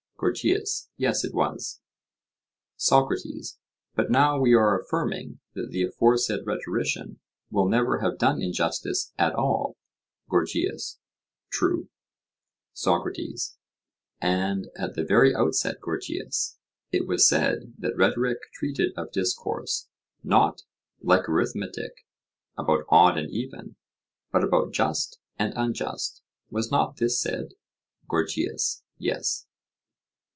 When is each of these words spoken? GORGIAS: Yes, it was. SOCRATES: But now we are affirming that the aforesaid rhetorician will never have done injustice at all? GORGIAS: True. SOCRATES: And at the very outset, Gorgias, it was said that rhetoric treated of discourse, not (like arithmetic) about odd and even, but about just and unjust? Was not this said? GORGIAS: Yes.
GORGIAS: 0.23 0.91
Yes, 0.97 1.23
it 1.23 1.33
was. 1.33 1.81
SOCRATES: 2.77 3.57
But 3.95 4.11
now 4.11 4.39
we 4.39 4.53
are 4.53 4.79
affirming 4.79 5.39
that 5.55 5.71
the 5.71 5.81
aforesaid 5.81 6.41
rhetorician 6.45 7.19
will 7.49 7.67
never 7.67 8.01
have 8.01 8.19
done 8.19 8.39
injustice 8.39 9.13
at 9.17 9.33
all? 9.33 9.77
GORGIAS: 10.29 10.99
True. 11.49 11.89
SOCRATES: 12.73 13.57
And 14.21 14.67
at 14.75 14.93
the 14.93 15.03
very 15.03 15.33
outset, 15.33 15.81
Gorgias, 15.81 16.55
it 16.91 17.07
was 17.07 17.27
said 17.27 17.73
that 17.79 17.97
rhetoric 17.97 18.37
treated 18.53 18.93
of 18.95 19.11
discourse, 19.11 19.87
not 20.23 20.61
(like 21.01 21.27
arithmetic) 21.27 22.05
about 22.55 22.85
odd 22.89 23.17
and 23.17 23.31
even, 23.33 23.75
but 24.31 24.43
about 24.43 24.71
just 24.71 25.17
and 25.39 25.51
unjust? 25.55 26.21
Was 26.51 26.69
not 26.71 26.97
this 26.97 27.19
said? 27.19 27.55
GORGIAS: 28.07 28.83
Yes. 28.99 29.47